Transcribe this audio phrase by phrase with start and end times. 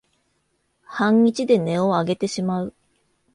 [0.87, 2.73] 半日で音をあげてしまう